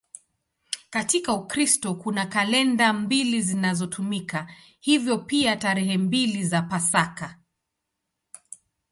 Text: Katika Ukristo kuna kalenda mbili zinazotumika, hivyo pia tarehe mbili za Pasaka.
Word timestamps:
Katika 0.89 1.33
Ukristo 1.33 1.93
kuna 1.95 2.25
kalenda 2.25 2.93
mbili 2.93 3.41
zinazotumika, 3.41 4.51
hivyo 4.79 5.17
pia 5.17 5.55
tarehe 5.55 5.97
mbili 5.97 6.43
za 6.45 6.61
Pasaka. 6.61 7.39